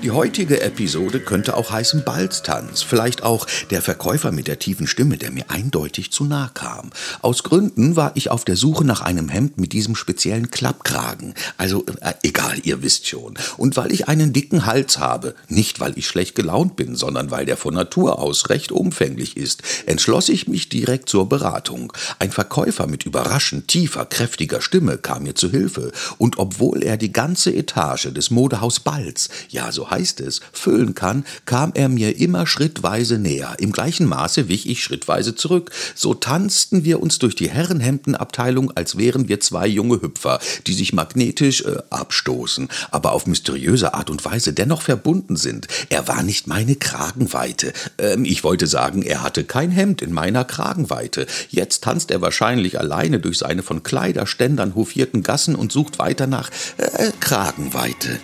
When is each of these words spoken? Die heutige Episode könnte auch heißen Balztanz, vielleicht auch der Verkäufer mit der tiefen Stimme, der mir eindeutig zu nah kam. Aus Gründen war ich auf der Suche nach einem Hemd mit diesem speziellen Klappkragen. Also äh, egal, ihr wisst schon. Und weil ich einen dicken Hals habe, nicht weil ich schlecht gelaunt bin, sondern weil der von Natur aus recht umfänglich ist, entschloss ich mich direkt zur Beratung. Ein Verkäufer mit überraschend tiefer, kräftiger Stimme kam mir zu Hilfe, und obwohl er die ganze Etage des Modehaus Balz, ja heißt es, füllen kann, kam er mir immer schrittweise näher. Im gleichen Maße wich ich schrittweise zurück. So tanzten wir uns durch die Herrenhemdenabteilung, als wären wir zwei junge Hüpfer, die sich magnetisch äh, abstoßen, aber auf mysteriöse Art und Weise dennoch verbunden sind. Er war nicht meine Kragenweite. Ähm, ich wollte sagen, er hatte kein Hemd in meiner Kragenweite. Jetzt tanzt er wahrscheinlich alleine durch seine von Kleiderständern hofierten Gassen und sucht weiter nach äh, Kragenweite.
Die 0.00 0.12
heutige 0.12 0.60
Episode 0.60 1.18
könnte 1.18 1.56
auch 1.56 1.72
heißen 1.72 2.04
Balztanz, 2.04 2.82
vielleicht 2.82 3.24
auch 3.24 3.48
der 3.70 3.82
Verkäufer 3.82 4.30
mit 4.30 4.46
der 4.46 4.60
tiefen 4.60 4.86
Stimme, 4.86 5.18
der 5.18 5.32
mir 5.32 5.50
eindeutig 5.50 6.12
zu 6.12 6.22
nah 6.22 6.48
kam. 6.54 6.90
Aus 7.20 7.42
Gründen 7.42 7.96
war 7.96 8.12
ich 8.14 8.30
auf 8.30 8.44
der 8.44 8.54
Suche 8.54 8.84
nach 8.84 9.00
einem 9.00 9.28
Hemd 9.28 9.58
mit 9.58 9.72
diesem 9.72 9.96
speziellen 9.96 10.52
Klappkragen. 10.52 11.34
Also 11.56 11.84
äh, 12.00 12.14
egal, 12.22 12.60
ihr 12.62 12.80
wisst 12.80 13.08
schon. 13.08 13.34
Und 13.56 13.76
weil 13.76 13.90
ich 13.90 14.06
einen 14.06 14.32
dicken 14.32 14.66
Hals 14.66 14.98
habe, 14.98 15.34
nicht 15.48 15.80
weil 15.80 15.98
ich 15.98 16.06
schlecht 16.06 16.36
gelaunt 16.36 16.76
bin, 16.76 16.94
sondern 16.94 17.32
weil 17.32 17.44
der 17.44 17.56
von 17.56 17.74
Natur 17.74 18.20
aus 18.20 18.50
recht 18.50 18.70
umfänglich 18.70 19.36
ist, 19.36 19.62
entschloss 19.86 20.28
ich 20.28 20.46
mich 20.46 20.68
direkt 20.68 21.08
zur 21.08 21.28
Beratung. 21.28 21.92
Ein 22.20 22.30
Verkäufer 22.30 22.86
mit 22.86 23.04
überraschend 23.04 23.66
tiefer, 23.66 24.06
kräftiger 24.06 24.60
Stimme 24.60 24.96
kam 24.96 25.24
mir 25.24 25.34
zu 25.34 25.50
Hilfe, 25.50 25.90
und 26.18 26.38
obwohl 26.38 26.84
er 26.84 26.96
die 26.96 27.12
ganze 27.12 27.52
Etage 27.52 28.12
des 28.12 28.30
Modehaus 28.30 28.78
Balz, 28.78 29.28
ja 29.48 29.72
heißt 29.90 30.20
es, 30.20 30.40
füllen 30.52 30.94
kann, 30.94 31.24
kam 31.44 31.72
er 31.74 31.88
mir 31.88 32.18
immer 32.18 32.46
schrittweise 32.46 33.18
näher. 33.18 33.56
Im 33.58 33.72
gleichen 33.72 34.06
Maße 34.06 34.48
wich 34.48 34.68
ich 34.68 34.82
schrittweise 34.82 35.34
zurück. 35.34 35.70
So 35.94 36.14
tanzten 36.14 36.84
wir 36.84 37.00
uns 37.00 37.18
durch 37.18 37.34
die 37.34 37.50
Herrenhemdenabteilung, 37.50 38.72
als 38.76 38.96
wären 38.98 39.28
wir 39.28 39.40
zwei 39.40 39.66
junge 39.66 40.02
Hüpfer, 40.02 40.40
die 40.66 40.74
sich 40.74 40.92
magnetisch 40.92 41.62
äh, 41.62 41.78
abstoßen, 41.90 42.68
aber 42.90 43.12
auf 43.12 43.26
mysteriöse 43.26 43.94
Art 43.94 44.10
und 44.10 44.24
Weise 44.24 44.52
dennoch 44.52 44.82
verbunden 44.82 45.36
sind. 45.36 45.68
Er 45.88 46.08
war 46.08 46.22
nicht 46.22 46.46
meine 46.46 46.76
Kragenweite. 46.76 47.72
Ähm, 47.98 48.24
ich 48.24 48.44
wollte 48.44 48.66
sagen, 48.66 49.02
er 49.02 49.22
hatte 49.22 49.44
kein 49.44 49.70
Hemd 49.70 50.02
in 50.02 50.12
meiner 50.12 50.44
Kragenweite. 50.44 51.26
Jetzt 51.48 51.84
tanzt 51.84 52.10
er 52.10 52.20
wahrscheinlich 52.20 52.78
alleine 52.78 53.20
durch 53.20 53.38
seine 53.38 53.62
von 53.62 53.82
Kleiderständern 53.82 54.74
hofierten 54.74 55.22
Gassen 55.22 55.54
und 55.54 55.72
sucht 55.72 55.98
weiter 55.98 56.26
nach 56.26 56.50
äh, 56.78 57.10
Kragenweite. 57.20 58.18